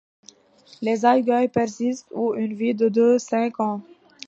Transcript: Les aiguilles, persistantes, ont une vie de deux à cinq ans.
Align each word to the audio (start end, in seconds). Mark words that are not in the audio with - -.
Les 0.81 1.05
aiguilles, 1.05 1.47
persistantes, 1.49 2.11
ont 2.17 2.33
une 2.33 2.55
vie 2.55 2.73
de 2.73 2.89
deux 2.89 3.13
à 3.13 3.19
cinq 3.19 3.59
ans. 3.59 3.81